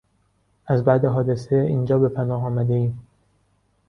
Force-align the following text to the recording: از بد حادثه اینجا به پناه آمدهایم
از 0.65 0.83
بد 0.85 1.05
حادثه 1.05 1.55
اینجا 1.55 1.99
به 1.99 2.09
پناه 2.09 2.43
آمدهایم 2.45 3.07